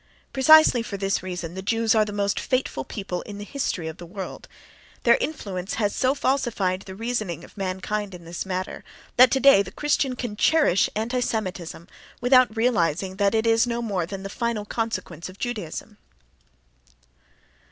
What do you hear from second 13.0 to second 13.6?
that it